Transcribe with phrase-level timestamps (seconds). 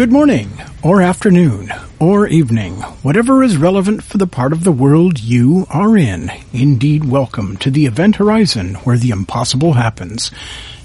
[0.00, 0.48] Good morning,
[0.82, 5.94] or afternoon, or evening, whatever is relevant for the part of the world you are
[5.94, 6.32] in.
[6.54, 10.30] Indeed, welcome to the event horizon where the impossible happens.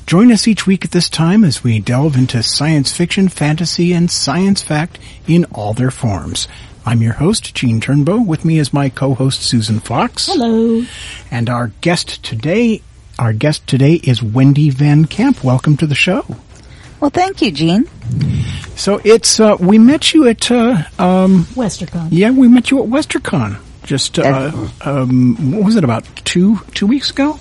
[0.05, 4.11] Join us each week at this time as we delve into science fiction, fantasy, and
[4.11, 6.49] science fact in all their forms.
[6.85, 8.25] I'm your host, Gene Turnbow.
[8.25, 10.25] With me is my co-host, Susan Fox.
[10.25, 10.83] Hello.
[11.31, 12.81] And our guest today,
[13.17, 15.41] our guest today is Wendy Van Camp.
[15.41, 16.35] Welcome to the show.
[17.05, 17.87] Well, thank you, Gene.
[18.75, 22.07] So it's uh, we met you at uh, um, Westercon.
[22.09, 26.87] yeah we met you at WesterCon just uh, um, what was it about two two
[26.87, 27.39] weeks ago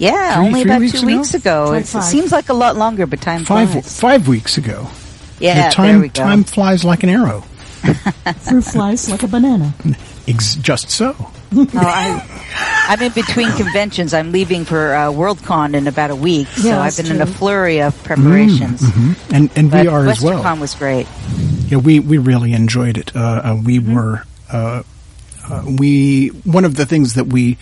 [0.00, 1.16] Yeah, Three- only three about weeks two ago?
[1.18, 1.66] weeks ago.
[1.68, 2.02] Try it five.
[2.02, 4.00] seems like a lot longer, but time five flies.
[4.00, 4.88] five weeks ago.
[5.38, 6.22] Yeah, the time there we go.
[6.24, 7.42] time flies like an arrow.
[8.42, 9.72] Fruit flies like a banana.
[10.28, 11.14] Ex- just so.
[11.54, 14.12] Oh, I, I'm in between conventions.
[14.12, 17.26] I'm leaving for uh, Worldcon in about a week, so I've that's been in a
[17.26, 18.82] flurry of preparations.
[19.32, 20.42] And and But we are as well.
[20.42, 21.06] WesterCon was great.
[21.68, 23.14] Yeah, we we really enjoyed it.
[23.14, 24.24] Uh, uh, we were.
[24.50, 24.82] Uh,
[25.48, 27.56] uh, we one of the things that we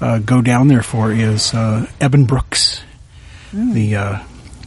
[0.00, 2.82] uh, go down there for is uh, Eben Brooks,
[3.52, 4.18] the uh,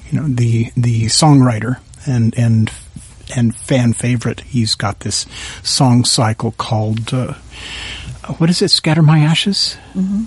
[0.10, 2.72] you know the the songwriter and and
[3.36, 4.42] and fan favorite.
[4.42, 5.26] He's got this
[5.64, 7.34] song cycle called uh,
[8.38, 8.70] what is it?
[8.70, 10.26] Scatter My Ashes, mm-hmm.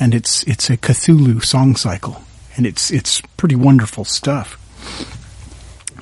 [0.00, 2.22] and it's it's a Cthulhu song cycle,
[2.56, 4.58] and it's it's pretty wonderful stuff.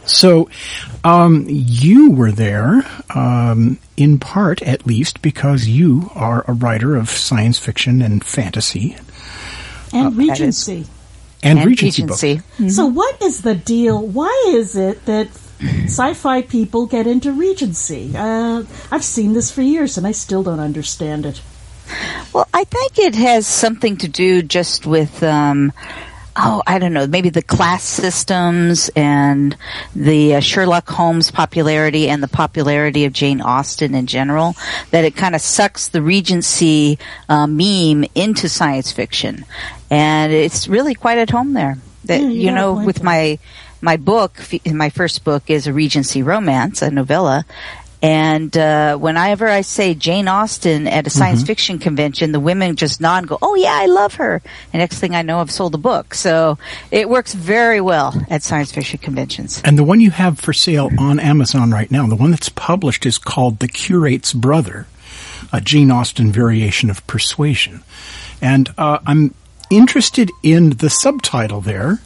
[0.06, 0.50] So,
[1.02, 7.08] um, you were there, um, in part at least, because you are a writer of
[7.08, 8.96] science fiction and fantasy
[9.94, 10.86] And is- Regency.
[11.44, 12.22] And, And Regency, books.
[12.22, 12.70] Regency.
[12.70, 14.04] So what is the deal?
[14.04, 15.28] Why is it that
[15.84, 18.12] sci-fi people get into Regency?
[18.16, 21.40] Uh, I've seen this for years and I still don't understand it.
[22.32, 25.72] Well, I think it has something to do just with, um,
[26.36, 29.56] oh, I don't know, maybe the class systems and
[29.94, 34.54] the uh, Sherlock Holmes popularity and the popularity of Jane Austen in general,
[34.90, 39.44] that it kind of sucks the Regency uh, meme into science fiction.
[39.90, 41.78] And it's really quite at home there.
[42.04, 43.38] That, you know, with my
[43.80, 47.44] my book, my first book is a Regency romance, a novella.
[48.02, 53.00] And uh, whenever I say Jane Austen at a science fiction convention, the women just
[53.00, 55.74] nod and go, "Oh yeah, I love her." And next thing I know, I've sold
[55.74, 56.14] a book.
[56.14, 56.58] So
[56.90, 59.62] it works very well at science fiction conventions.
[59.64, 63.06] And the one you have for sale on Amazon right now, the one that's published
[63.06, 64.86] is called The Curate's Brother,
[65.52, 67.82] a Jane Austen variation of Persuasion.
[68.42, 69.34] And uh, I'm
[69.70, 72.00] interested in the subtitle there.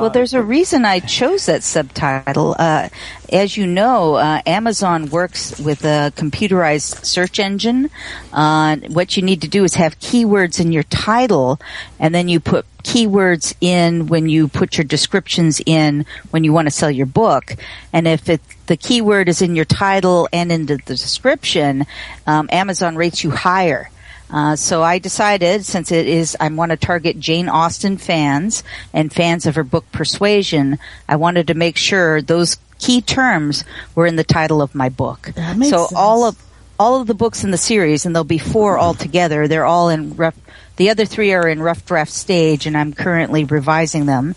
[0.00, 2.54] Well, there's a reason I chose that subtitle.
[2.58, 2.88] Uh,
[3.32, 7.90] as you know, uh, Amazon works with a computerized search engine.
[8.32, 11.60] Uh, what you need to do is have keywords in your title,
[11.98, 16.66] and then you put keywords in when you put your descriptions in when you want
[16.66, 17.56] to sell your book.
[17.92, 21.86] And if it, the keyword is in your title and in the, description,
[22.26, 23.90] um, Amazon rates you higher.
[24.34, 29.12] Uh, so I decided, since it is, I want to target Jane Austen fans and
[29.12, 33.62] fans of her book Persuasion, I wanted to make sure those key terms
[33.94, 35.30] were in the title of my book.
[35.36, 35.92] That makes so sense.
[35.96, 36.36] all of
[36.80, 39.46] all of the books in the series, and there'll be four altogether.
[39.46, 40.34] They're all in rough.
[40.78, 44.34] The other three are in rough draft stage, and I'm currently revising them.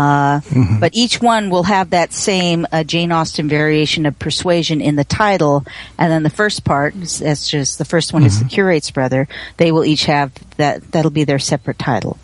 [0.00, 0.40] Uh,
[0.80, 5.04] But each one will have that same uh, Jane Austen variation of persuasion in the
[5.04, 5.64] title,
[5.98, 9.28] and then the first part, that's just the first one is the curate's brother.
[9.58, 10.90] They will each have that.
[10.92, 12.16] That'll be their separate title.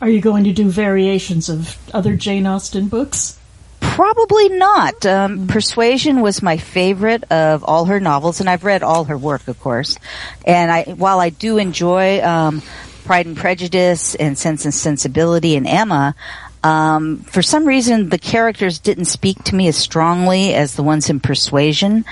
[0.00, 3.36] Are you going to do variations of other Jane Austen books?
[3.80, 5.04] Probably not.
[5.04, 9.48] Um, Persuasion was my favorite of all her novels, and I've read all her work,
[9.48, 9.98] of course.
[10.46, 12.62] And I, while I do enjoy um,
[13.04, 16.14] Pride and Prejudice and Sense and Sensibility and Emma,
[16.62, 21.10] um, for some reason the characters didn't speak to me as strongly as the ones
[21.10, 22.04] in Persuasion.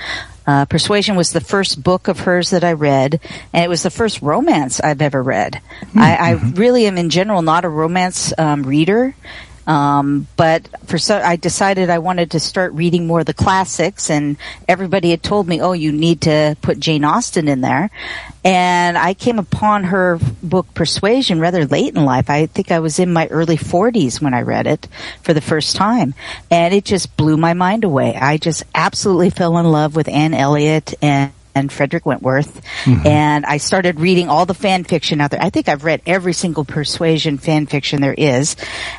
[0.47, 3.19] Uh, Persuasion was the first book of hers that I read,
[3.53, 5.61] and it was the first romance I've ever read.
[5.95, 9.15] I, I really am, in general, not a romance um, reader.
[9.69, 14.09] Um, but for so, I decided I wanted to start reading more of the classics,
[14.09, 14.35] and
[14.67, 17.91] everybody had told me, "Oh, you need to put Jane Austen in there."
[18.43, 22.31] And I came upon her book Persuasion rather late in life.
[22.31, 24.87] I think I was in my early 40s when I read it
[25.21, 26.15] for the first time,
[26.49, 28.15] and it just blew my mind away.
[28.15, 32.63] I just absolutely fell in love with Anne Elliot and and Frederick Wentworth.
[32.83, 33.07] Mm-hmm.
[33.07, 35.41] And I started reading all the fan fiction out there.
[35.41, 38.55] I think I've read every single persuasion fan fiction there is.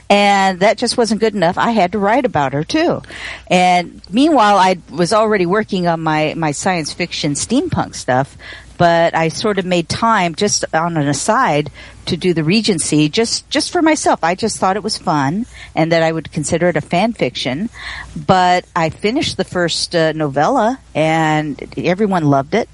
[0.09, 1.59] And that just wasn't good enough.
[1.59, 3.03] I had to write about her too.
[3.47, 8.37] And meanwhile, I was already working on my, my science fiction steampunk stuff.
[8.81, 11.71] But I sort of made time just on an aside
[12.07, 14.25] to do the Regency just, just for myself.
[14.25, 15.45] I just thought it was fun
[15.77, 17.69] and that I would consider it a fan fiction.
[18.17, 22.71] But I finished the first uh, novella and everyone loved it.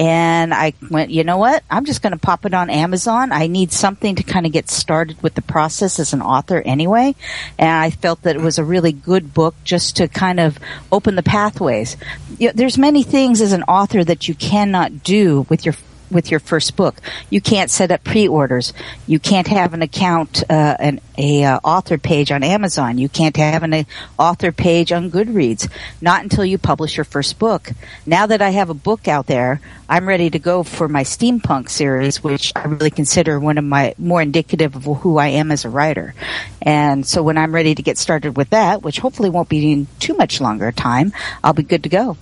[0.00, 1.62] And I went, you know what?
[1.70, 3.32] I'm just going to pop it on Amazon.
[3.32, 7.14] I need something to kind of get started with the process as an author anyway.
[7.58, 10.58] And I felt that it was a really good book just to kind of
[10.90, 11.98] open the pathways.
[12.38, 15.74] You know, there's many things as an author that you cannot do with your
[16.10, 17.00] with your first book.
[17.28, 18.72] You can't set up pre-orders.
[19.06, 22.96] You can't have an account, uh, an a uh, author page on Amazon.
[22.96, 23.84] You can't have an uh,
[24.18, 25.70] author page on Goodreads.
[26.00, 27.72] Not until you publish your first book.
[28.06, 31.68] Now that I have a book out there, I'm ready to go for my steampunk
[31.68, 35.66] series, which I really consider one of my more indicative of who I am as
[35.66, 36.14] a writer.
[36.62, 39.88] And so when I'm ready to get started with that, which hopefully won't be in
[39.98, 41.12] too much longer time,
[41.44, 42.16] I'll be good to go.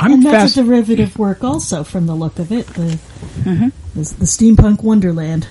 [0.00, 2.98] I'm and that's fast- a derivative work also from the look of it, the,
[3.44, 5.48] the, the steampunk wonderland.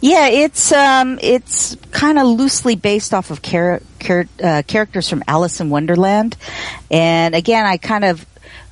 [0.00, 5.24] Yeah, it's um, it's kind of loosely based off of char- char- uh, characters from
[5.26, 6.36] Alice in Wonderland,
[6.90, 8.24] and again, I kind of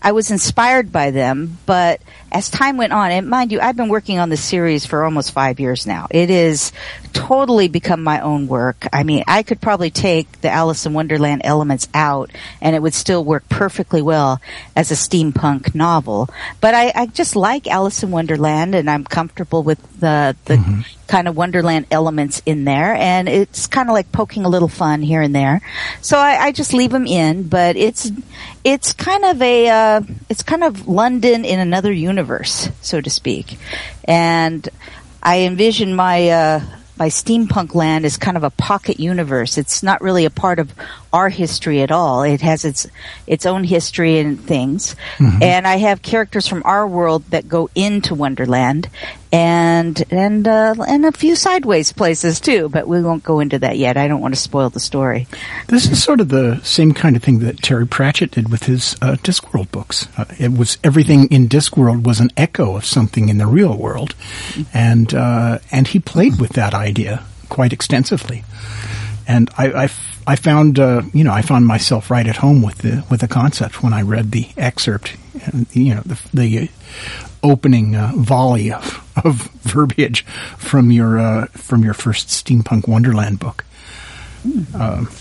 [0.02, 2.00] I was inspired by them, but
[2.34, 5.30] as time went on, and mind you, I've been working on this series for almost
[5.30, 6.08] five years now.
[6.10, 6.72] It is
[7.14, 8.86] totally become my own work.
[8.92, 12.92] I mean, I could probably take the Alice in Wonderland elements out and it would
[12.92, 14.40] still work perfectly well
[14.76, 16.28] as a steampunk novel.
[16.60, 21.28] But I, I just like Alice in Wonderland and I'm comfortable with the, the kind
[21.28, 25.22] of Wonderland elements in there and it's kind of like poking a little fun here
[25.22, 25.60] and there.
[26.00, 28.10] So I, I just leave them in, but it's,
[28.64, 32.23] it's kind of a, uh, it's kind of London in another universe,
[32.80, 33.58] so to speak.
[34.04, 34.68] And
[35.22, 36.60] I envision my, uh,
[36.96, 39.58] my steampunk land is kind of a pocket universe.
[39.58, 40.72] It's not really a part of
[41.14, 42.24] our history at all.
[42.24, 42.88] It has its
[43.26, 44.96] its own history and things.
[45.40, 48.88] And I have characters from our world that go into Wonderland,
[49.32, 52.68] and and uh, and a few sideways places too.
[52.68, 53.96] But we won't go into that yet.
[53.96, 55.28] I don't want to spoil the story.
[55.68, 58.96] This is sort of the same kind of thing that Terry Pratchett did with his
[59.00, 60.08] uh, Discworld books.
[60.18, 64.16] Uh, it was everything in Discworld was an echo of something in the real world,
[64.74, 68.42] and uh, and he played with that idea quite extensively.
[69.26, 72.62] And I, I f- I found uh, you know I found myself right at home
[72.62, 75.16] with the with the concept when I read the excerpt,
[75.46, 76.68] uh, you know the, the
[77.42, 80.24] opening uh, volley of, of verbiage
[80.58, 83.64] from your uh, from your first steampunk Wonderland book.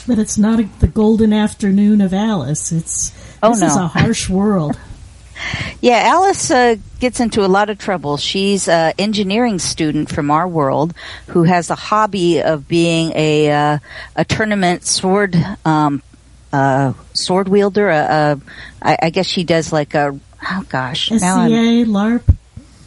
[0.05, 2.71] But it's not a, the golden afternoon of Alice.
[2.73, 4.77] It's Oh, this is a harsh world.
[5.81, 8.15] Yeah, Alice uh, gets into a lot of trouble.
[8.17, 10.93] She's an engineering student from our world
[11.27, 13.77] who has a hobby of being a uh,
[14.15, 15.35] a tournament sword
[15.65, 16.01] um,
[16.53, 17.89] uh, sword wielder.
[17.89, 18.35] Uh, uh,
[18.81, 20.17] I, I guess she does like a
[20.51, 21.17] oh gosh, SCA,
[21.85, 22.21] LARP.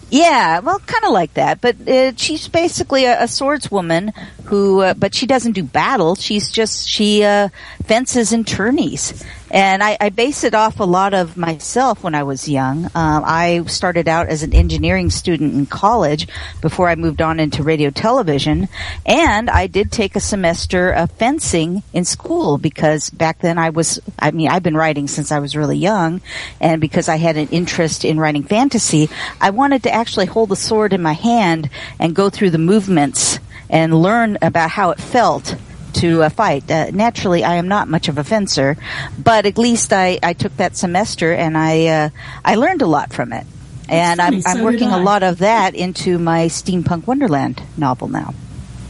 [0.09, 1.61] yeah, well, kind of like that.
[1.61, 6.15] But uh, she's basically a, a swordswoman who, uh, but she doesn't do battle.
[6.15, 7.49] She's just she uh,
[7.85, 9.23] fences and tourneys.
[9.51, 12.87] And I, I base it off a lot of myself when I was young.
[12.87, 16.27] Um, I started out as an engineering student in college
[16.61, 18.69] before I moved on into radio television,
[19.05, 24.01] and I did take a semester of fencing in school because back then I was.
[24.19, 26.21] I mean, I've been writing since I was really young,
[26.61, 29.09] and because I had an interest in writing fantasy,
[29.41, 33.39] I wanted to actually hold the sword in my hand and go through the movements
[33.71, 35.57] and learn about how it felt
[35.97, 36.71] to uh, fight.
[36.71, 38.77] Uh, naturally, I am not much of a fencer,
[39.19, 42.09] but at least I, I took that semester and I uh,
[42.45, 43.47] I learned a lot from it.
[43.89, 48.35] And I'm, so I'm working a lot of that into my steampunk Wonderland novel now.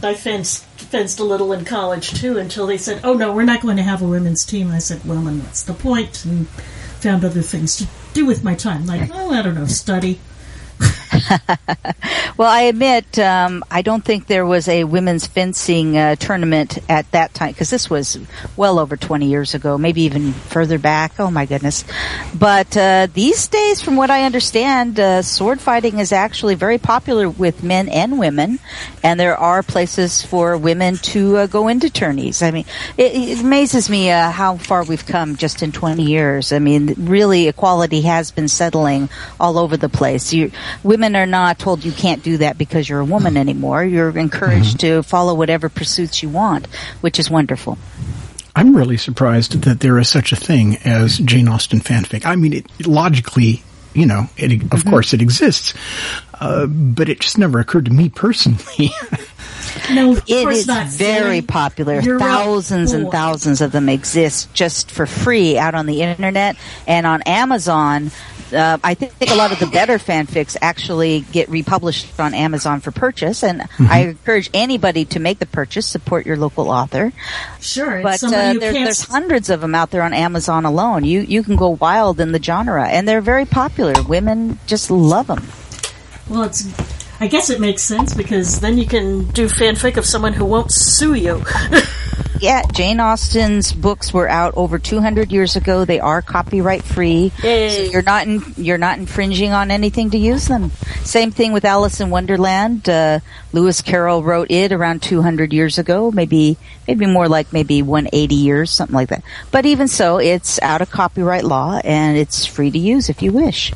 [0.01, 3.61] I fenced fenced a little in college too until they said, "Oh no, we're not
[3.61, 6.47] going to have a women's team." I said, "Well, then what's the point?" And
[6.99, 10.19] found other things to do with my time, like oh, I don't know, study.
[12.37, 17.09] well, I admit um, I don't think there was a women's fencing uh, tournament at
[17.11, 18.19] that time because this was
[18.55, 21.19] well over 20 years ago, maybe even further back.
[21.19, 21.83] Oh my goodness!
[22.37, 27.29] But uh, these days, from what I understand, uh, sword fighting is actually very popular
[27.29, 28.59] with men and women,
[29.03, 32.41] and there are places for women to uh, go into tourneys.
[32.41, 32.65] I mean,
[32.97, 36.51] it, it amazes me uh, how far we've come just in 20 years.
[36.51, 39.09] I mean, really, equality has been settling
[39.39, 40.33] all over the place.
[40.33, 40.51] You,
[40.83, 43.83] women are not told you can't do that because you're a woman anymore.
[43.83, 46.67] You're encouraged to follow whatever pursuits you want,
[47.01, 47.77] which is wonderful.
[48.55, 52.25] I'm really surprised that there is such a thing as Jane Austen fanfic.
[52.25, 53.61] I mean, it logically,
[53.93, 54.89] you know, it, of Mm-hmm.
[54.89, 55.73] course it exists,
[56.39, 58.89] uh, but it just never occurred to me personally.
[59.91, 60.87] No, of It course not.
[60.87, 61.41] very Silly.
[61.43, 61.99] popular.
[61.99, 62.27] You're right.
[62.27, 67.21] thousands and thousands of them exist just for free out on the internet and on
[67.23, 68.11] Amazon.
[68.53, 72.91] Uh, I think a lot of the better fanfics actually get republished on Amazon for
[72.91, 73.91] purchase, and Mm-hmm.
[73.91, 75.85] I encourage anybody to make the purchase.
[75.85, 77.11] Support your local author.
[77.59, 81.03] Sure, But uh, there, there's hundreds of them out there on Amazon alone.
[81.03, 83.93] You you can go wild in the genre, and they're very popular.
[84.03, 85.45] Women just love them.
[86.29, 86.65] Well, it's.
[87.19, 90.71] I guess it makes sense because then you can do fanfic of someone who won't
[90.71, 91.43] sue you.
[92.39, 95.85] Yeah, Jane Austen's books were out over 200 years ago.
[95.85, 97.31] They are copyright free.
[97.41, 97.69] Yay.
[97.69, 100.69] So you're not in, you're not infringing on anything to use them.
[101.03, 102.87] Same thing with Alice in Wonderland.
[102.87, 103.21] Uh,
[103.53, 106.57] Lewis Carroll wrote it around 200 years ago, maybe
[106.87, 109.23] maybe more like maybe 180 years, something like that.
[109.49, 113.31] But even so, it's out of copyright law and it's free to use if you
[113.31, 113.73] wish.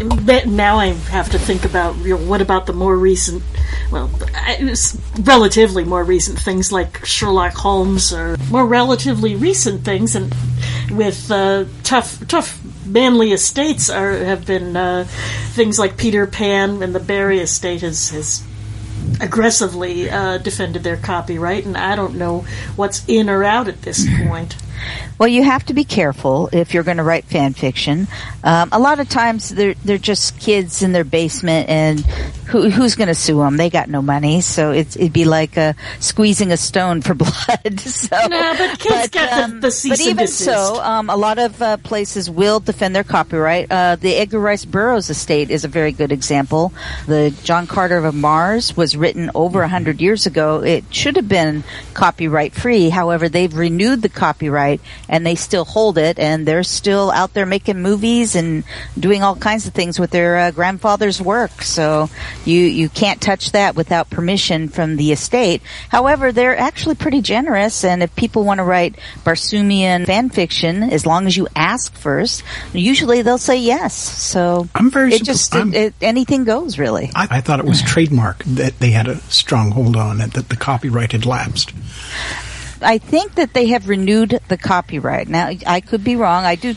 [0.00, 3.42] Now I have to think about you know, what about the more recent,
[3.92, 4.10] well,
[5.20, 10.34] relatively more recent things like Sherlock Holmes or more relatively recent things, and
[10.90, 15.04] with uh, tough, tough manly estates are have been uh,
[15.52, 18.42] things like Peter Pan and the Barry estate has has
[19.20, 24.06] aggressively uh, defended their copyright, and I don't know what's in or out at this
[24.26, 24.56] point.
[25.18, 28.08] Well, you have to be careful if you're going to write fan fiction.
[28.42, 32.04] Um, a lot of times they're they're just kids in their basement, and
[32.50, 33.56] who, who's going to sue them?
[33.56, 37.80] They got no money, so it's, it'd be like uh, squeezing a stone for blood.
[37.80, 40.44] so, No, but kids get the- the cease but even desist.
[40.44, 43.70] so, um, a lot of uh, places will defend their copyright.
[43.70, 46.72] Uh, the Edgar Rice Burroughs estate is a very good example.
[47.06, 50.62] The John Carter of Mars was written over a hundred years ago.
[50.62, 51.62] It should have been
[51.94, 52.88] copyright free.
[52.90, 57.46] However, they've renewed the copyright and they still hold it, and they're still out there
[57.46, 58.64] making movies and
[58.98, 61.62] doing all kinds of things with their uh, grandfather's work.
[61.62, 62.08] So
[62.44, 65.62] you you can't touch that without permission from the estate.
[65.88, 71.06] However, they're actually pretty generous, and if people want to write Barsoomian fan fiction, as
[71.06, 72.42] long as you ask first,
[72.72, 73.94] usually they'll say yes.
[73.94, 77.10] So I'm very it just it, it, anything goes really.
[77.14, 80.48] I, I thought it was trademark that they had a strong hold on it, that
[80.48, 81.72] the copyright had lapsed.
[82.82, 85.28] I think that they have renewed the copyright.
[85.28, 86.44] Now, I could be wrong.
[86.44, 86.74] I do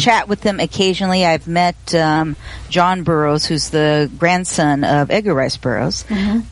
[0.00, 1.24] chat with them occasionally.
[1.24, 2.36] I've met um,
[2.68, 6.04] John Burroughs, who's the grandson of Edgar Rice Burroughs,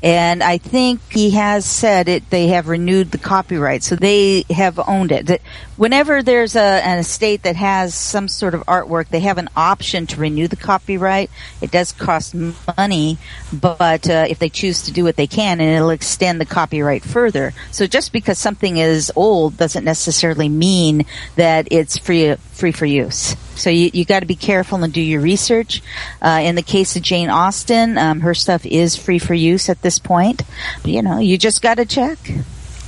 [0.02, 2.30] and I think he has said it.
[2.30, 5.26] They have renewed the copyright, so they have owned it.
[5.26, 5.40] That
[5.76, 10.06] Whenever there's a, an estate that has some sort of artwork, they have an option
[10.06, 11.30] to renew the copyright.
[11.60, 12.32] It does cost
[12.76, 13.18] money,
[13.52, 17.02] but uh, if they choose to do it, they can, and it'll extend the copyright
[17.02, 17.54] further.
[17.72, 23.34] So just because something is old doesn't necessarily mean that it's free free for use.
[23.56, 25.82] So you you got to be careful and do your research.
[26.22, 29.82] Uh, in the case of Jane Austen, um, her stuff is free for use at
[29.82, 30.42] this point.
[30.82, 32.18] But, you know, you just got to check.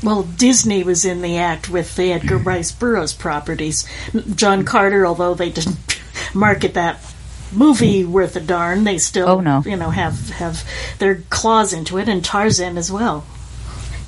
[0.02, 3.86] Well, Disney was in the act with the Edgar Rice Burroughs properties.
[4.34, 6.00] John Carter, although they didn't
[6.34, 7.00] market that
[7.52, 9.62] movie worth a darn, they still, Oh, no.
[9.64, 10.64] you know, have have
[10.98, 13.24] their claws into it, and Tarzan as well.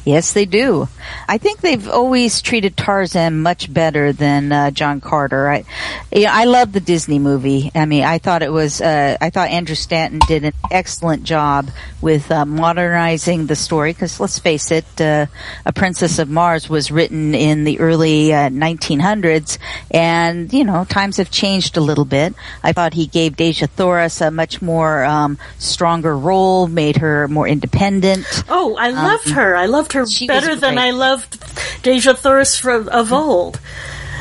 [0.09, 0.89] Yes, they do.
[1.29, 5.47] I think they've always treated Tarzan much better than uh, John Carter.
[5.51, 5.65] I,
[6.11, 7.71] you know, I love the Disney movie.
[7.75, 8.81] I mean, I thought it was.
[8.81, 13.93] Uh, I thought Andrew Stanton did an excellent job with uh, modernizing the story.
[13.93, 15.27] Because let's face it, uh,
[15.67, 19.59] A Princess of Mars was written in the early uh, 1900s,
[19.91, 22.33] and you know, times have changed a little bit.
[22.63, 27.47] I thought he gave Dejah Thoris a much more um, stronger role, made her more
[27.47, 28.25] independent.
[28.49, 29.55] Oh, I loved her.
[29.55, 30.79] I loved her Um, she better than.
[30.79, 31.41] I loved
[31.83, 33.61] Dejah Thoris from of old.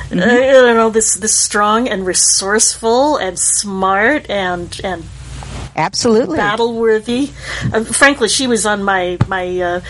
[0.09, 0.19] Mm-hmm.
[0.19, 5.03] Uh, you know, this this strong and resourceful and smart and and
[5.75, 6.37] Absolutely.
[6.37, 7.29] battle worthy.
[7.73, 9.81] Uh, frankly, she was on my my uh,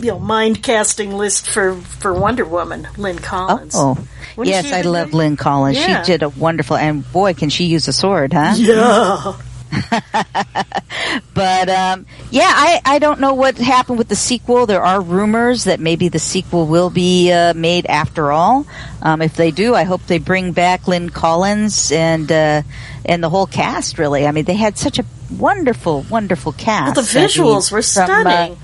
[0.00, 3.74] you know mind casting list for for Wonder Woman, Lynn Collins.
[3.76, 3.96] Oh,
[4.36, 5.14] Wasn't yes, I love?
[5.14, 5.78] Lynn Collins.
[5.78, 6.02] Yeah.
[6.02, 8.54] She did a wonderful, and boy, can she use a sword, huh?
[8.56, 9.34] Yeah.
[11.34, 14.66] but um, yeah, I, I don't know what happened with the sequel.
[14.66, 18.66] There are rumors that maybe the sequel will be uh, made after all.
[19.02, 22.62] Um, if they do, I hope they bring back Lynn Collins and uh,
[23.04, 23.98] and the whole cast.
[23.98, 26.96] Really, I mean, they had such a wonderful, wonderful cast.
[26.96, 28.58] Well, the I mean, visuals were from, uh, stunning.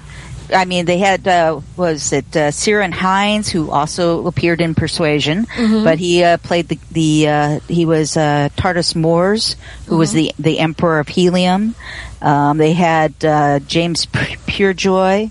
[0.53, 5.47] I mean, they had uh, was it uh, Ciaran Hinds who also appeared in Persuasion,
[5.85, 10.33] but he uh, played the the uh, he was uh, Tardos Mors, who was the
[10.39, 11.75] the Emperor of Helium.
[12.23, 15.31] Um, they had uh, James P- Purefoy,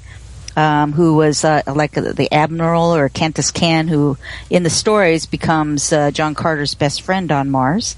[0.58, 4.18] um, who was uh, like the admiral or Kantos Kan, who
[4.50, 7.96] in the stories becomes uh, John Carter's best friend on Mars.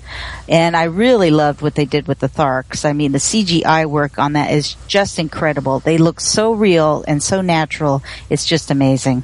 [0.47, 2.85] And I really loved what they did with the Tharks.
[2.85, 5.79] I mean, the CGI work on that is just incredible.
[5.79, 8.03] They look so real and so natural.
[8.29, 9.23] It's just amazing.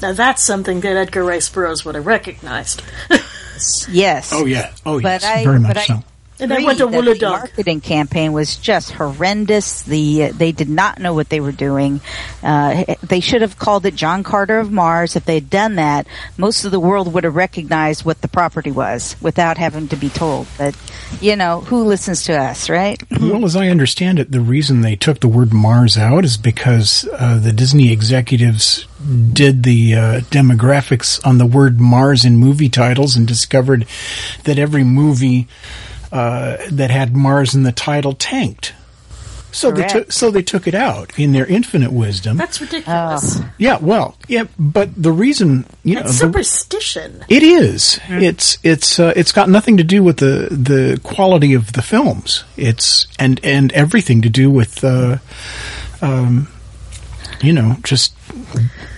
[0.00, 2.82] Now that's something that Edgar Rice Burroughs would have recognized.
[3.90, 4.30] Yes.
[4.32, 4.72] Oh yeah.
[4.86, 5.24] Oh But yes.
[5.26, 6.04] I- very but much I- so.
[6.40, 7.30] And I went to agree the Woolodog.
[7.30, 9.82] marketing campaign was just horrendous.
[9.82, 12.00] The uh, they did not know what they were doing.
[12.42, 15.16] Uh, they should have called it John Carter of Mars.
[15.16, 16.06] If they'd done that,
[16.36, 20.08] most of the world would have recognized what the property was without having to be
[20.08, 20.46] told.
[20.58, 20.76] But
[21.20, 23.00] you know, who listens to us, right?
[23.20, 27.06] Well, as I understand it, the reason they took the word Mars out is because
[27.12, 28.86] uh, the Disney executives
[29.32, 33.86] did the uh, demographics on the word Mars in movie titles and discovered
[34.44, 35.46] that every movie
[36.12, 38.74] uh, that had Mars in the title tanked.
[39.52, 42.36] So they took so they took it out in their infinite wisdom.
[42.36, 43.40] That's ridiculous.
[43.58, 47.24] yeah, well, yeah, but the reason you know That's the, superstition.
[47.28, 47.98] it is.
[48.08, 52.44] It's it's uh, it's got nothing to do with the the quality of the films.
[52.56, 55.18] It's and and everything to do with uh,
[56.00, 56.48] um,
[57.42, 58.14] you know, just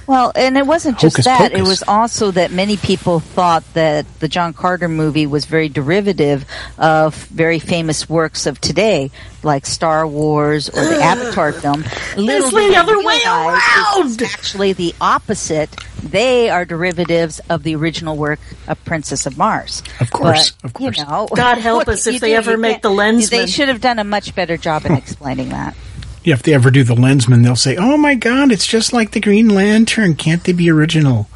[0.06, 1.52] Well, and it wasn't just Hocus that.
[1.52, 6.44] It was also that many people thought that the John Carter movie was very derivative
[6.76, 9.11] of very famous works of today,
[9.42, 11.84] like Star Wars or the Avatar film.
[12.16, 14.22] Little It's the other way around.
[14.22, 15.70] Actually the opposite.
[16.02, 19.84] They are derivatives of the original work of Princess of Mars.
[20.00, 20.99] Of course, But, of course.
[20.99, 22.37] You know, God help us if they do?
[22.37, 23.30] ever make the lens.
[23.30, 25.76] They should have done a much better job in explaining that.
[26.25, 26.35] Yeah.
[26.35, 29.21] If they ever do the Lensman, they'll say, "Oh my God, it's just like the
[29.21, 30.14] Green Lantern.
[30.14, 31.29] Can't they be original?"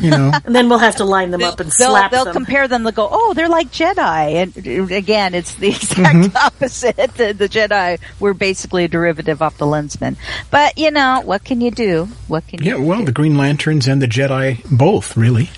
[0.00, 0.30] You know.
[0.44, 2.32] And then we'll have to line them up and they'll, slap they'll them.
[2.34, 2.84] compare them.
[2.84, 6.36] They'll go, "Oh, they're like Jedi," and uh, again, it's the exact Mm-hmm.
[6.46, 6.96] opposite.
[6.96, 10.16] The, the Jedi were basically a derivative off the Lensman.
[10.50, 12.08] But you know, what can you do?
[12.28, 12.76] What can yeah.
[12.76, 12.82] you?
[12.82, 15.50] Well, the Green Lanterns and the Jedi both really.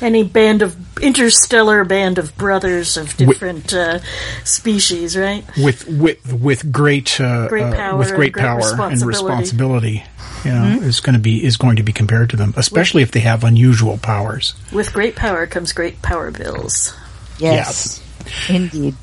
[0.00, 4.00] Any band of interstellar band of brothers of different uh,
[4.44, 5.44] species, right?
[5.56, 9.06] with with with great, uh, Great uh, power with and great great power and responsibility.
[9.06, 10.04] responsibility.
[10.44, 13.10] You know, is going to be is going to be compared to them, especially if
[13.10, 14.54] they have unusual powers.
[14.72, 16.94] With great power comes great power bills.
[17.38, 18.02] Yes,
[18.48, 18.94] indeed.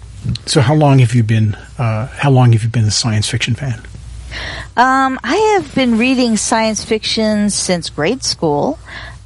[0.45, 1.55] So, how long have you been?
[1.77, 3.81] Uh, how long have you been a science fiction fan?
[4.75, 8.79] Um, I have been reading science fiction since grade school.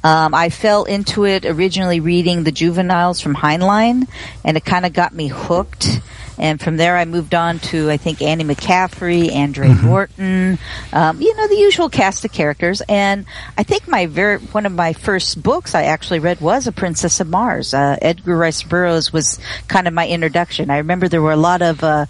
[0.04, 4.08] Um, I fell into it originally reading the juveniles from Heinlein,
[4.44, 6.00] and it kind of got me hooked.
[6.38, 10.58] And from there, I moved on to I think Annie McCaffrey, Andre Norton,
[10.92, 12.82] um, you know the usual cast of characters.
[12.88, 16.72] And I think my very one of my first books I actually read was A
[16.72, 17.74] Princess of Mars.
[17.74, 20.70] Uh, Edgar Rice Burroughs was kind of my introduction.
[20.70, 22.06] I remember there were a lot of uh,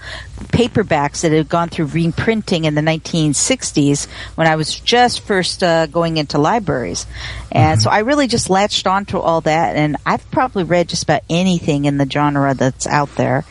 [0.53, 5.87] paperbacks that had gone through reprinting in the 1960s when I was just first uh,
[5.87, 7.07] going into libraries.
[7.51, 11.23] And so I really just latched onto all that, and I've probably read just about
[11.29, 13.45] anything in the genre that's out there.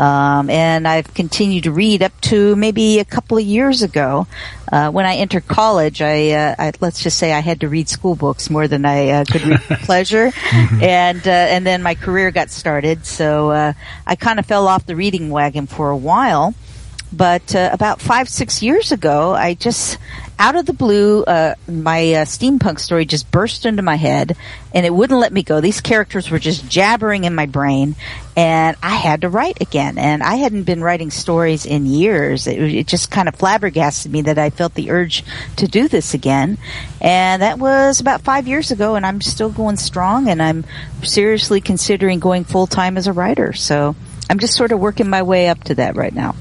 [0.00, 4.26] Um, and I've continued to read up to maybe a couple of years ago.
[4.72, 7.86] Uh, when I entered college, I, uh, I let's just say I had to read
[7.88, 10.32] school books more than I uh, could read for pleasure,
[10.80, 13.04] and uh, and then my career got started.
[13.04, 13.72] So uh,
[14.06, 16.54] I kind of fell off the reading wagon for a while.
[17.12, 19.98] But uh, about five, six years ago, I just,
[20.38, 24.36] out of the blue, uh, my uh, steampunk story just burst into my head,
[24.72, 25.60] and it wouldn't let me go.
[25.60, 27.96] These characters were just jabbering in my brain,
[28.36, 29.98] and I had to write again.
[29.98, 32.46] And I hadn't been writing stories in years.
[32.46, 35.24] It, it just kind of flabbergasted me that I felt the urge
[35.56, 36.58] to do this again.
[37.00, 40.64] And that was about five years ago, and I'm still going strong, and I'm
[41.02, 43.52] seriously considering going full time as a writer.
[43.52, 43.96] So
[44.30, 46.36] I'm just sort of working my way up to that right now.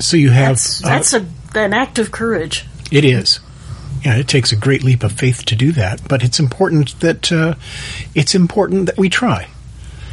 [0.00, 2.66] So you have That's, uh, a, an act of courage.
[2.90, 3.40] It is.
[4.04, 7.32] Yeah, it takes a great leap of faith to do that, but it's important that
[7.32, 7.54] uh,
[8.14, 9.48] it's important that we try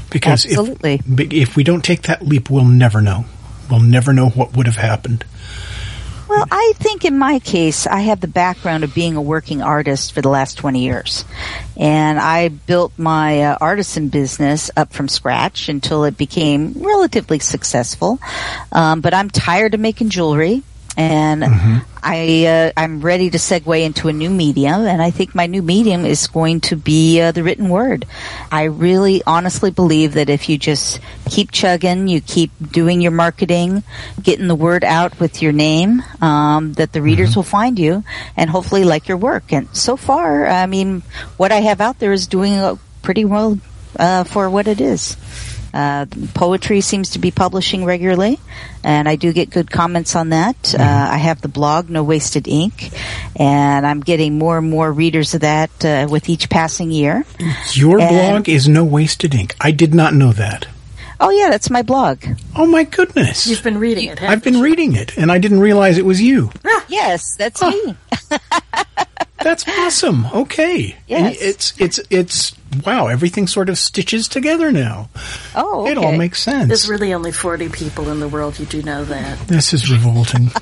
[0.10, 1.02] because Absolutely.
[1.08, 3.26] if if we don't take that leap, we'll never know.
[3.70, 5.26] We'll never know what would have happened.
[6.32, 10.14] Well, I think in my case, I have the background of being a working artist
[10.14, 11.26] for the last 20 years.
[11.76, 18.18] And I built my uh, artisan business up from scratch until it became relatively successful.
[18.72, 20.64] Um, but I'm tired of making jewelry
[20.98, 21.44] and
[22.04, 25.62] I uh, I'm ready to segue into a new medium, and I think my new
[25.62, 28.06] medium is going to be uh, the written word.
[28.52, 31.00] I really honestly believe that if you just
[31.30, 33.84] keep chugging, you keep doing your marketing,
[34.22, 38.04] getting the word out with your name, um, that the readers will find you
[38.36, 39.54] and hopefully like your work.
[39.54, 41.04] And so far, I mean,
[41.38, 43.60] what I have out there is doing uh, pretty well
[43.98, 45.16] uh, for what it is.
[45.74, 48.40] Uh, poetry seems to be publishing regularly,
[48.84, 50.76] and I do get good comments on that.
[50.78, 52.92] Uh, I have the blog, No Wasted Ink,
[53.36, 57.24] and I'm getting more and more readers of that uh, with each passing year.
[57.74, 59.56] Your And- blog is No Wasted Ink.
[59.62, 60.68] I did not know that.
[61.24, 62.24] Oh yeah, that's my blog.
[62.56, 63.46] Oh my goodness.
[63.46, 66.52] You've been reading it, I've been reading it, and I didn't realize it was you.
[66.88, 67.96] Yes, that's me.
[69.44, 70.26] That's awesome.
[70.28, 70.96] Okay.
[71.08, 71.42] Yes.
[71.42, 72.52] It's it's it's
[72.86, 73.08] wow.
[73.08, 75.10] Everything sort of stitches together now.
[75.56, 75.92] Oh, okay.
[75.92, 76.68] It all makes sense.
[76.68, 78.60] There's really only 40 people in the world.
[78.60, 79.40] You do know that.
[79.48, 80.50] this is revolting.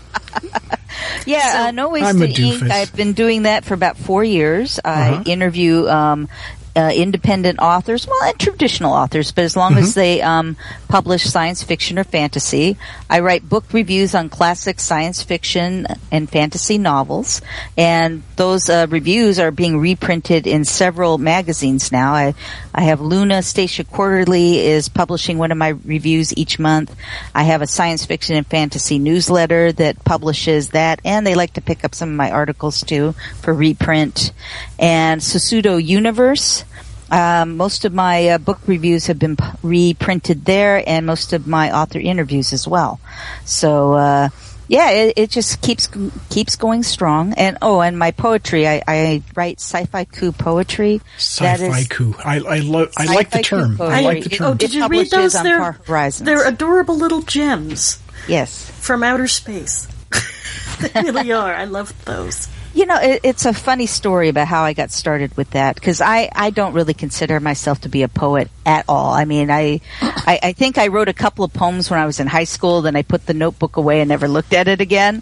[1.26, 2.62] Yeah, uh, no I'm a wasted ink.
[2.64, 2.72] doofus.
[2.72, 4.80] I've been doing that for about four years.
[4.84, 5.22] Uh-huh.
[5.26, 6.28] I interview um,
[6.76, 9.84] uh, independent authors, well, and traditional authors, but as long Mm-hmm.
[9.84, 10.58] as they um,
[10.90, 12.76] publish science fiction or fantasy.
[13.10, 17.42] I write book reviews on classic science fiction and fantasy novels,
[17.78, 22.14] and those uh, reviews are being reprinted in several magazines now.
[22.14, 22.34] I,
[22.74, 26.96] I have Luna Station Quarterly is publishing one of my reviews each month.
[27.36, 31.62] I have a science fiction and fantasy newsletter that publishes that, and they like to
[31.62, 34.32] pick up some of my articles too for reprint.
[34.80, 36.66] And Susudo Universe.
[37.12, 41.48] Um, most of my uh, book reviews have been p- reprinted there, and most of
[41.48, 43.00] my author interviews as well.
[43.46, 44.30] So, uh,
[44.68, 45.90] yeah, it, it just keeps
[46.30, 47.34] keeps going strong.
[47.34, 51.02] And oh, and my poetry, I, I write sci-fi-ku poetry.
[51.18, 52.14] Sci-fi is- coup.
[52.24, 53.78] I I, lo- I like the term.
[53.78, 54.22] coup I like poetry.
[54.30, 54.48] the It- term.
[54.48, 55.34] Oh, did you read those?
[55.36, 55.76] on They're,
[56.22, 58.70] they're adorable little gems Yes.
[58.80, 59.88] from outer space.
[60.80, 61.54] they really are.
[61.54, 62.48] I love those.
[62.80, 66.00] You know, it, it's a funny story about how I got started with that because
[66.00, 69.12] I, I don't really consider myself to be a poet at all.
[69.12, 72.22] I mean, I, I I think I wrote a couple of poems when I was
[72.22, 72.82] in high school.
[72.82, 75.22] Then I put the notebook away and never looked at it again.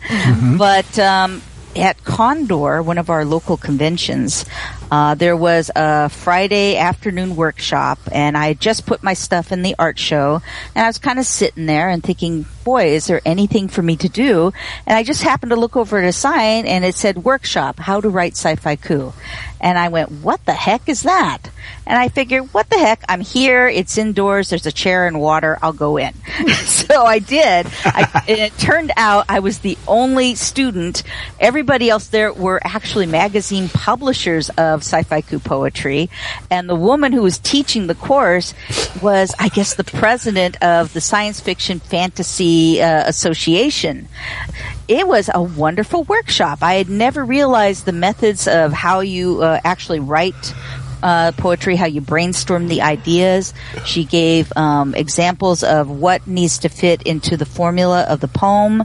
[0.59, 1.41] But um,
[1.75, 4.45] at Condor, one of our local conventions,
[4.91, 9.75] uh, there was a Friday afternoon workshop, and I just put my stuff in the
[9.77, 10.41] art show,
[10.75, 13.95] and I was kind of sitting there and thinking, boy, is there anything for me
[13.97, 14.51] to do?
[14.85, 18.01] And I just happened to look over at a sign, and it said workshop, how
[18.01, 19.11] to write sci-fi-ku.
[19.59, 21.49] And I went, what the heck is that?
[21.85, 23.03] And I figured, what the heck?
[23.09, 23.67] I'm here.
[23.67, 24.49] It's indoors.
[24.49, 25.57] There's a chair and water.
[25.61, 26.13] I'll go in.
[26.65, 27.67] so I did.
[27.85, 31.03] I, and it turned out I was the only student.
[31.39, 36.09] Everybody else there were actually magazine publishers of sci-fi-ku poetry.
[36.49, 38.53] And the woman who was teaching the course
[39.01, 44.07] was, I guess, the president of the Science Fiction Fantasy uh, Association
[44.87, 46.59] it was a wonderful workshop.
[46.61, 50.53] I had never realized the methods of how you uh, actually write
[51.03, 53.53] uh, poetry, how you brainstorm the ideas.
[53.85, 58.83] She gave um, examples of what needs to fit into the formula of the poem.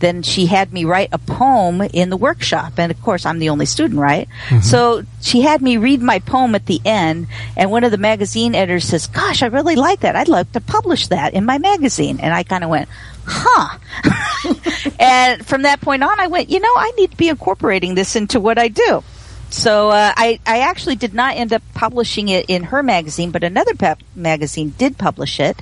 [0.00, 3.50] Then she had me write a poem in the workshop, and of course, I'm the
[3.50, 4.28] only student, right?
[4.62, 8.54] So she had me read my poem at the end, and one of the magazine
[8.54, 10.16] editors says, "Gosh, I really like that.
[10.16, 12.88] I'd like to publish that in my magazine." And I kind of went,
[13.26, 13.78] "Huh."
[14.98, 18.16] and from that point on, I went, you know, I need to be incorporating this
[18.16, 19.02] into what I do.
[19.50, 23.44] So uh, I, I actually did not end up publishing it in her magazine, but
[23.44, 25.60] another pa- magazine did publish it.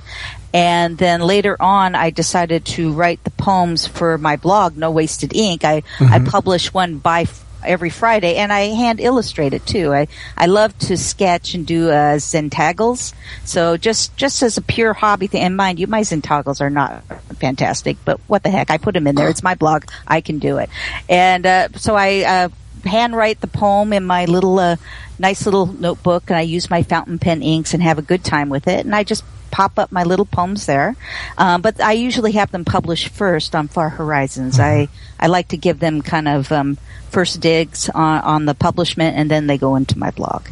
[0.53, 5.35] And then later on, I decided to write the poems for my blog, No Wasted
[5.35, 5.63] Ink.
[5.63, 7.25] I, I publish one by
[7.63, 9.93] every Friday, and I hand illustrate it too.
[9.93, 13.13] I, I love to sketch and do uh, Zentangles.
[13.45, 17.03] So just just as a pure hobby thing, and mind you, my Zentangles are not
[17.35, 18.71] fantastic, but what the heck?
[18.71, 19.29] I put them in there.
[19.29, 19.85] It's my blog.
[20.07, 20.69] I can do it.
[21.07, 22.49] And uh, so I uh,
[22.83, 24.75] handwrite the poem in my little uh,
[25.17, 28.49] nice little notebook, and I use my fountain pen inks and have a good time
[28.49, 28.85] with it.
[28.85, 30.95] And I just pop up my little poems there.
[31.37, 34.59] Um, but I usually have them published first on Far Horizons.
[34.59, 34.87] I,
[35.19, 36.77] I like to give them kind of um,
[37.09, 40.47] first digs on, on the publishment, and then they go into my blog.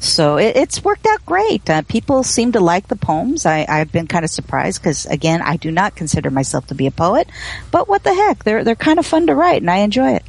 [0.00, 1.68] So it, it's worked out great.
[1.68, 3.46] Uh, people seem to like the poems.
[3.46, 6.86] I, I've been kind of surprised because, again, I do not consider myself to be
[6.86, 7.28] a poet.
[7.70, 8.44] But what the heck?
[8.44, 10.22] They're they're kind of fun to write, and I enjoy it.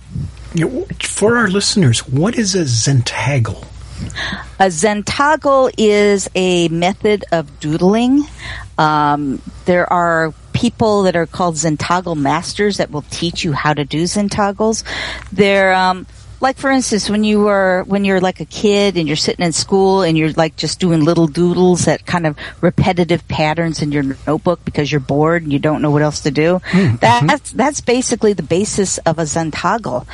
[1.16, 3.66] For our listeners, what is a zentangle?
[4.60, 8.26] A zentangle is a method of doodling.
[8.78, 13.86] Um, there are people that are called Zentangle masters that will teach you how to
[13.86, 14.84] do Zentangles.
[15.32, 16.06] They're um,
[16.42, 19.52] like for instance when you were when you're like a kid and you're sitting in
[19.52, 24.04] school and you're like just doing little doodles that kind of repetitive patterns in your
[24.28, 26.96] notebook because you're bored and you don't know what else to do mm-hmm.
[26.98, 30.06] that's that's basically the basis of a zentangle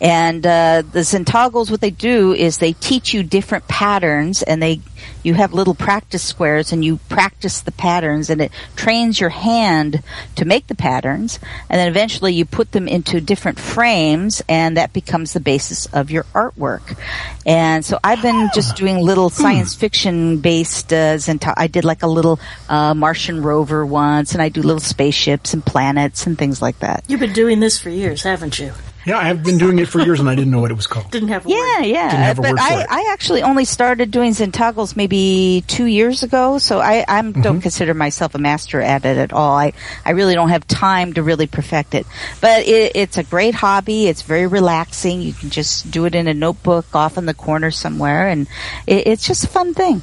[0.00, 4.80] and uh, the zentangles what they do is they teach you different patterns and they
[5.22, 10.02] you have little practice squares and you practice the patterns and it trains your hand
[10.36, 14.92] to make the patterns and then eventually you put them into different frames and that
[14.92, 16.98] becomes the basis of your artwork.
[17.46, 19.42] And so I've been just doing little hmm.
[19.42, 21.18] science fiction based uh,
[21.56, 25.64] I did like a little uh, Martian rover once and I do little spaceships and
[25.64, 27.04] planets and things like that.
[27.08, 28.72] You've been doing this for years, haven't you?
[29.06, 31.10] Yeah, I've been doing it for years and I didn't know what it was called.
[31.10, 31.86] Didn't have a yeah, word.
[31.86, 32.34] Yeah, yeah.
[32.34, 37.20] But I, I, actually only started doing Zentangles maybe two years ago, so I, I
[37.20, 37.42] mm-hmm.
[37.42, 39.56] don't consider myself a master at it at all.
[39.56, 39.74] I,
[40.06, 42.06] I really don't have time to really perfect it.
[42.40, 44.06] But it, it's a great hobby.
[44.06, 45.20] It's very relaxing.
[45.20, 48.46] You can just do it in a notebook off in the corner somewhere, and
[48.86, 50.00] it, it's just a fun thing.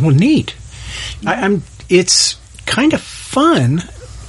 [0.00, 0.56] Well, neat.
[1.26, 1.62] I, I'm.
[1.90, 3.82] It's kind of fun,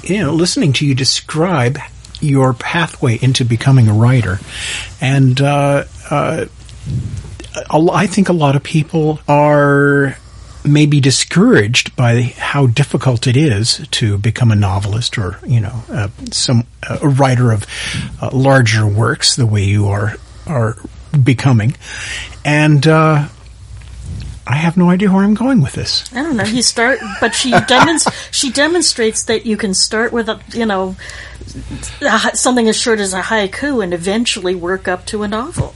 [0.04, 1.80] you know, listening to you describe
[2.21, 4.39] your pathway into becoming a writer.
[5.01, 6.45] And uh, uh,
[7.71, 10.17] I think a lot of people are
[10.63, 16.08] maybe discouraged by how difficult it is to become a novelist or you know uh,
[16.32, 17.65] some a writer of
[18.21, 20.15] uh, larger works the way you are
[20.47, 20.75] are
[21.23, 21.75] becoming
[22.43, 23.28] and uh,
[24.48, 26.12] I have no idea where I'm going with this.
[26.14, 26.44] I don't know.
[26.44, 30.96] You start, but she demonstrates she demonstrates that you can start with a you know
[32.34, 35.74] something as short as a haiku and eventually work up to a novel.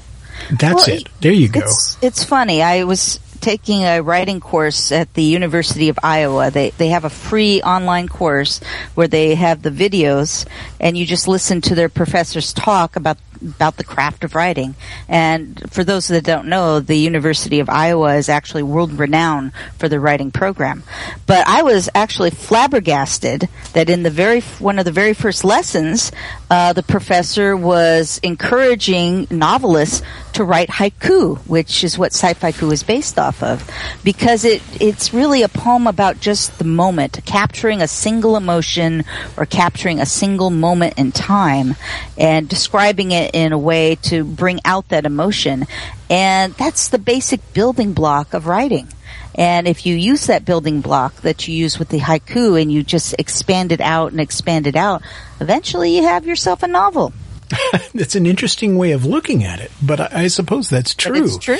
[0.52, 1.10] That's well, it.
[1.22, 1.62] There you go.
[1.62, 2.62] It's, it's funny.
[2.62, 6.52] I was taking a writing course at the University of Iowa.
[6.52, 8.60] They they have a free online course
[8.96, 10.46] where they have the videos
[10.80, 14.76] and you just listen to their professors talk about about the craft of writing.
[15.08, 19.90] And for those that don't know, the University of Iowa is actually world renowned for
[19.90, 20.84] the writing program.
[21.26, 26.12] But I was actually flabbergasted that in the very one of the very first lessons,
[26.50, 30.02] uh, the professor was encouraging novelists
[30.34, 33.70] to write haiku, which is what Sci-Fi-Ku is based off of,
[34.04, 39.04] because it it's really a poem about just the moment, capturing a single emotion
[39.38, 41.76] or capturing a single moment in time,
[42.18, 45.66] and describing it in a way to bring out that emotion.
[46.10, 48.88] And that's the basic building block of writing.
[49.36, 52.84] And if you use that building block that you use with the haiku and you
[52.84, 55.02] just expand it out and expand it out,
[55.40, 57.14] eventually you have yourself a novel.
[57.94, 61.24] it's an interesting way of looking at it, but I, I suppose that's true.
[61.24, 61.58] It's true.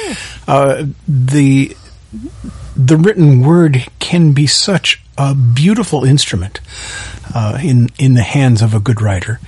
[0.48, 1.76] Uh, the
[2.76, 6.60] the written word can be such a beautiful instrument
[7.36, 9.40] uh, in in the hands of a good writer,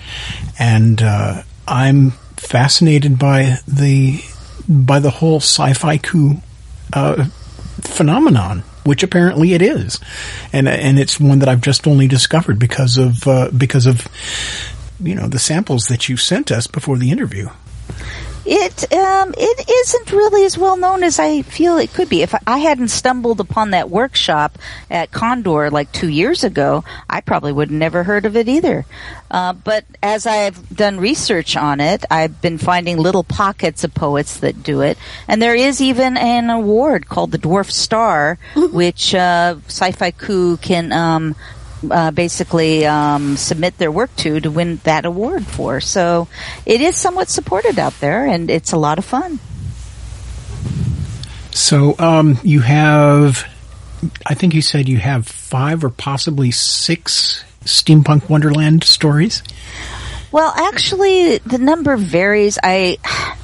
[0.60, 4.22] and uh, I'm fascinated by the
[4.68, 6.36] by the whole sci-fi-ku
[6.94, 7.26] uh,
[7.82, 10.00] phenomenon, which apparently it is,
[10.54, 14.08] and and it's one that I've just only discovered because of uh, because of
[15.02, 17.50] you know the samples that you sent us before the interview.
[18.44, 22.24] It um, it isn't really as well known as I feel it could be.
[22.24, 24.58] If I hadn't stumbled upon that workshop
[24.90, 28.86] at Condor like two years ago, I probably would have never heard of it either.
[29.30, 34.38] Uh, but as I've done research on it, I've been finding little pockets of poets
[34.38, 39.58] that do it, and there is even an award called the Dwarf Star, which uh,
[39.68, 41.36] Sci-Fi-Ku can um,
[41.90, 45.82] uh, basically um, submit their work to to win that award for.
[45.82, 46.28] So
[46.66, 49.40] it is somewhat supported out there, and it's a lot of fun.
[51.52, 53.46] So um, you have,
[54.26, 59.44] I think you said you have five or possibly six steampunk Wonderland stories.
[60.32, 62.58] Well, actually, the number varies.
[62.64, 62.98] I,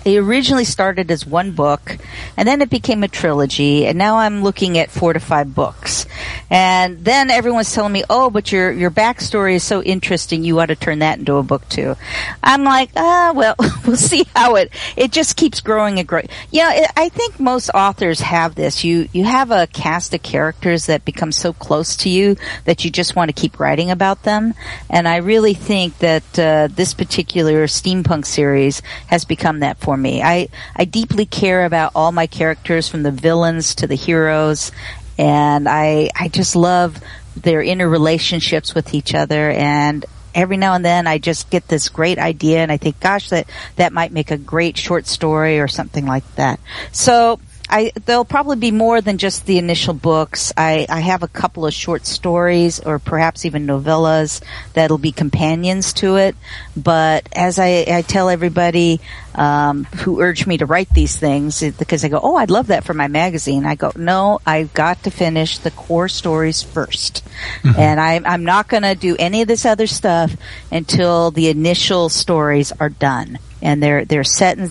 [0.08, 1.98] I originally started as one book,
[2.38, 6.06] and then it became a trilogy, and now I'm looking at four to five books.
[6.50, 10.46] And then everyone's telling me, "Oh, but your your backstory is so interesting.
[10.46, 11.98] You ought to turn that into a book too."
[12.42, 14.72] I'm like, ah, well, we'll see how it.
[14.96, 16.30] It just keeps growing and growing.
[16.52, 18.86] You know, it, I think most authors have this.
[18.86, 22.92] You you have a cast of characters that become so close to you that you
[22.92, 24.54] just want to keep writing about them.
[24.90, 26.40] And I really think that.
[26.40, 30.22] Uh, this particular steampunk series has become that for me.
[30.22, 34.72] I, I deeply care about all my characters from the villains to the heroes
[35.18, 37.02] and I, I just love
[37.36, 41.90] their inner relationships with each other and every now and then I just get this
[41.90, 45.68] great idea and I think, gosh, that, that might make a great short story or
[45.68, 46.60] something like that.
[46.92, 50.54] So I there'll probably be more than just the initial books.
[50.56, 54.42] I, I have a couple of short stories or perhaps even novellas
[54.74, 56.36] that'll be companions to it.
[56.76, 59.02] But as I, I tell everybody
[59.36, 62.86] um, who urge me to write these things, because they go, "Oh, I'd love that
[62.86, 67.22] for my magazine," I go, "No, I've got to finish the core stories 1st
[67.62, 67.80] mm-hmm.
[67.80, 70.36] and I, I'm not going to do any of this other stuff
[70.72, 74.70] until the initial stories are done." and they're they're set in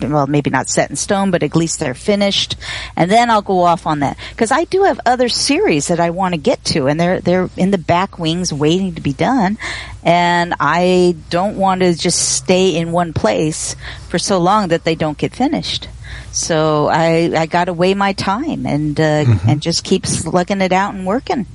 [0.00, 2.56] well, maybe not set in stone, but at least they're finished.
[2.96, 6.10] And then I'll go off on that because I do have other series that I
[6.10, 9.58] want to get to, and they're they're in the back wings waiting to be done.
[10.02, 13.76] And I don't want to just stay in one place
[14.08, 15.88] for so long that they don't get finished.
[16.32, 19.48] So I I got to weigh my time and uh, mm-hmm.
[19.48, 21.46] and just keep slugging it out and working.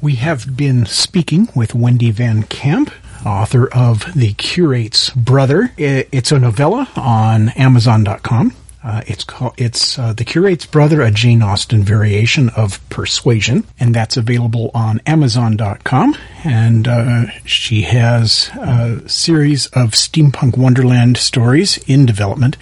[0.00, 2.90] We have been speaking with Wendy Van Camp
[3.24, 5.72] author of The Curate's Brother.
[5.76, 8.54] It's a novella on Amazon.com.
[8.84, 13.94] Uh, it's called it's uh, the curate's brother, a Jane Austen variation of Persuasion, and
[13.94, 16.16] that's available on Amazon.com.
[16.44, 22.56] And uh, she has a series of steampunk wonderland stories in development.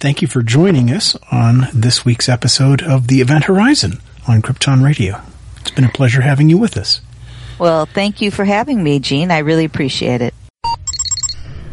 [0.00, 4.82] Thank you for joining us on this week's episode of the Event Horizon on Krypton
[4.82, 5.22] Radio.
[5.60, 7.00] It's been a pleasure having you with us.
[7.60, 9.30] Well, thank you for having me, Gene.
[9.30, 10.32] I really appreciate it.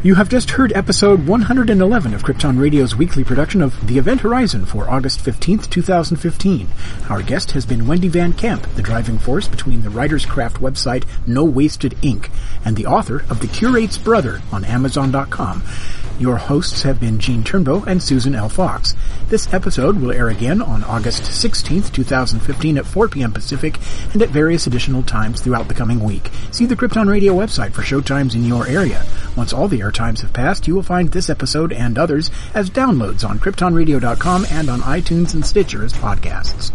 [0.02, 4.66] You have just heard episode 111 of Krypton Radio's weekly production of The Event Horizon
[4.66, 6.68] for August 15th, 2015.
[7.08, 11.04] Our guest has been Wendy Van Camp, the driving force between the Writer's Craft website
[11.26, 12.30] No Wasted Ink
[12.66, 15.62] and the author of The Curate's Brother on Amazon.com.
[16.18, 18.48] Your hosts have been Gene Turnbow and Susan L.
[18.48, 18.96] Fox.
[19.28, 23.32] This episode will air again on August 16th, 2015 at 4 p.m.
[23.32, 23.78] Pacific
[24.12, 26.30] and at various additional times throughout the coming week.
[26.50, 29.06] See the Krypton Radio website for showtimes in your area.
[29.36, 32.68] Once all the air times have passed, you will find this episode and others as
[32.68, 36.72] downloads on KryptonRadio.com and on iTunes and Stitcher as podcasts.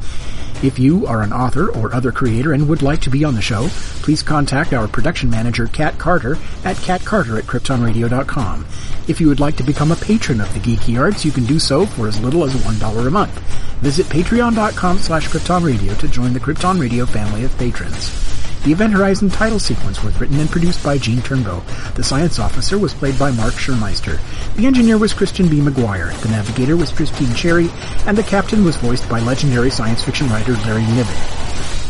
[0.64, 3.42] If you are an author or other creator and would like to be on the
[3.42, 3.68] show,
[4.02, 8.66] please contact our production manager, Kat Carter, at catcarter at kryptonradio.com.
[9.10, 11.60] If you would like to become a patron of the Geeky Arts, you can do
[11.60, 13.38] so for as little as $1 a month.
[13.82, 18.33] Visit patreon.com slash kryptonradio to join the Krypton Radio family of patrons.
[18.64, 21.62] The Event Horizon title sequence was written and produced by Gene Turnbow.
[21.96, 24.22] The science officer was played by Mark Schurmeister.
[24.56, 25.60] The engineer was Christian B.
[25.60, 26.18] McGuire.
[26.22, 27.70] The navigator was Christine Cherry.
[28.08, 31.14] And the captain was voiced by legendary science fiction writer Larry Niven.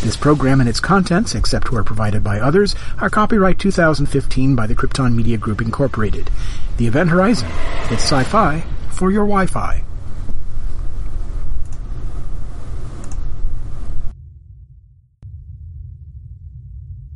[0.01, 4.73] This program and its contents, except where provided by others, are copyright 2015 by the
[4.73, 6.31] Krypton Media Group Incorporated.
[6.77, 7.49] The Event Horizon.
[7.91, 9.83] It's sci-fi for your Wi-Fi.